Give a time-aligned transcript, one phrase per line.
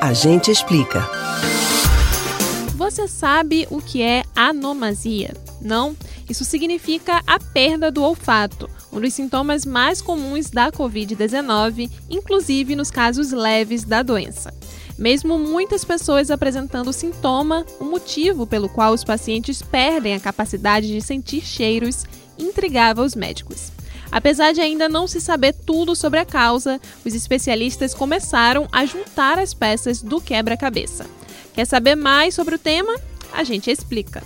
[0.00, 1.06] A gente explica.
[2.74, 5.34] Você sabe o que é anomasia?
[5.60, 5.94] Não?
[6.26, 12.90] Isso significa a perda do olfato, um dos sintomas mais comuns da Covid-19, inclusive nos
[12.90, 14.54] casos leves da doença.
[14.96, 20.86] Mesmo muitas pessoas apresentando o sintoma, o motivo pelo qual os pacientes perdem a capacidade
[20.86, 22.06] de sentir cheiros
[22.38, 23.70] intrigava os médicos.
[24.12, 29.38] Apesar de ainda não se saber tudo sobre a causa, os especialistas começaram a juntar
[29.38, 31.06] as peças do quebra-cabeça.
[31.54, 32.94] Quer saber mais sobre o tema?
[33.32, 34.22] A gente explica.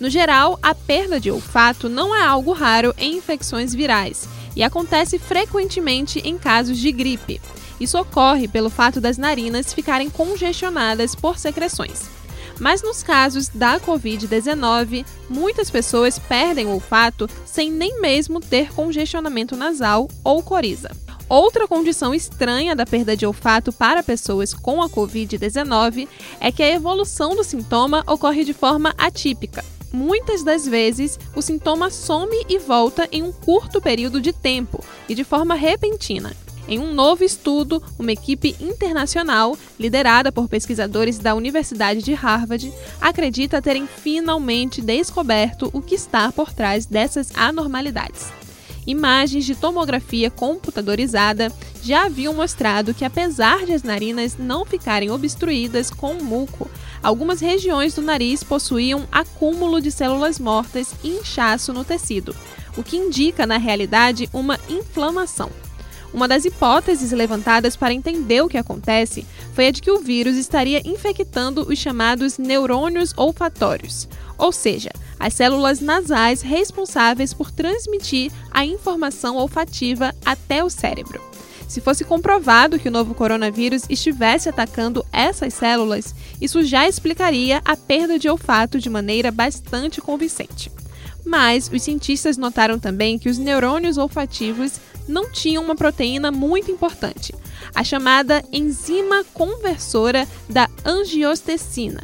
[0.00, 5.18] No geral, a perda de olfato não é algo raro em infecções virais e acontece
[5.18, 7.40] frequentemente em casos de gripe.
[7.78, 12.15] Isso ocorre pelo fato das narinas ficarem congestionadas por secreções.
[12.58, 19.56] Mas nos casos da Covid-19, muitas pessoas perdem o olfato sem nem mesmo ter congestionamento
[19.56, 20.90] nasal ou coriza.
[21.28, 26.08] Outra condição estranha da perda de olfato para pessoas com a Covid-19
[26.40, 29.64] é que a evolução do sintoma ocorre de forma atípica.
[29.92, 35.14] Muitas das vezes, o sintoma some e volta em um curto período de tempo e
[35.14, 36.34] de forma repentina.
[36.68, 43.62] Em um novo estudo, uma equipe internacional, liderada por pesquisadores da Universidade de Harvard, acredita
[43.62, 48.32] terem finalmente descoberto o que está por trás dessas anormalidades.
[48.84, 55.88] Imagens de tomografia computadorizada já haviam mostrado que, apesar de as narinas não ficarem obstruídas
[55.90, 56.68] com muco,
[57.00, 62.34] algumas regiões do nariz possuíam acúmulo de células mortas e inchaço no tecido,
[62.76, 65.50] o que indica, na realidade, uma inflamação.
[66.16, 70.38] Uma das hipóteses levantadas para entender o que acontece foi a de que o vírus
[70.38, 74.88] estaria infectando os chamados neurônios olfatórios, ou seja,
[75.20, 81.20] as células nasais responsáveis por transmitir a informação olfativa até o cérebro.
[81.68, 87.76] Se fosse comprovado que o novo coronavírus estivesse atacando essas células, isso já explicaria a
[87.76, 90.72] perda de olfato de maneira bastante convincente.
[91.26, 97.34] Mas os cientistas notaram também que os neurônios olfativos não tinham uma proteína muito importante,
[97.74, 102.02] a chamada enzima conversora da angiostecina.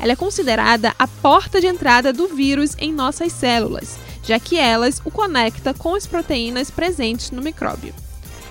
[0.00, 5.00] Ela é considerada a porta de entrada do vírus em nossas células, já que elas
[5.04, 7.94] o conecta com as proteínas presentes no micróbio.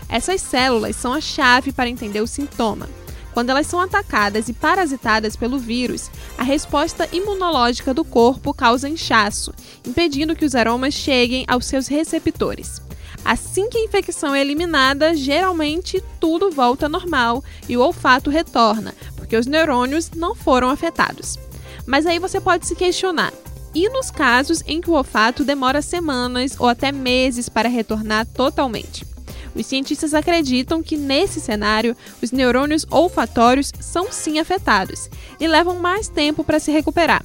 [0.08, 2.88] Essas células são a chave para entender o sintoma.
[3.34, 9.54] Quando elas são atacadas e parasitadas pelo vírus, a resposta imunológica do corpo causa inchaço,
[9.86, 12.82] impedindo que os aromas cheguem aos seus receptores.
[13.26, 19.38] Assim que a infecção é eliminada, geralmente tudo volta normal e o olfato retorna, porque
[19.38, 21.40] os neurônios não foram afetados.
[21.88, 23.34] Mas aí você pode se questionar:
[23.74, 29.13] e nos casos em que o olfato demora semanas ou até meses para retornar totalmente?
[29.56, 35.10] Os cientistas acreditam que nesse cenário os neurônios olfatórios são sim afetados
[35.40, 37.24] e levam mais tempo para se recuperar.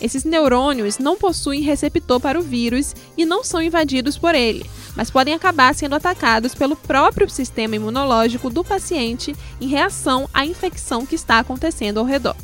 [0.00, 4.64] Esses neurônios não possuem receptor para o vírus e não são invadidos por ele,
[4.96, 11.04] mas podem acabar sendo atacados pelo próprio sistema imunológico do paciente em reação à infecção
[11.04, 12.36] que está acontecendo ao redor.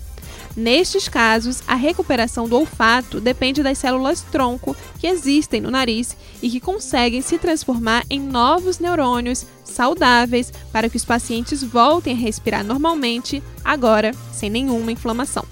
[0.57, 6.49] Nestes casos, a recuperação do olfato depende das células tronco que existem no nariz e
[6.49, 12.65] que conseguem se transformar em novos neurônios saudáveis para que os pacientes voltem a respirar
[12.65, 15.45] normalmente, agora sem nenhuma inflamação.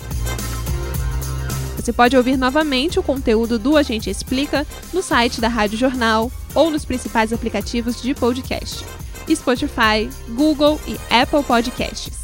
[1.76, 6.70] Você pode ouvir novamente o conteúdo do Agente Explica no site da Rádio Jornal ou
[6.70, 8.82] nos principais aplicativos de podcast:
[9.28, 12.23] Spotify, Google e Apple Podcasts.